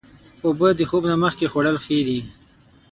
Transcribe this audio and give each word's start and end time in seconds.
اوبه 0.45 0.67
د 0.75 0.81
خوب 0.89 1.03
نه 1.11 1.15
مخکې 1.23 1.45
خوړل 1.51 1.77
ښې 1.83 1.99
دي. 2.07 2.19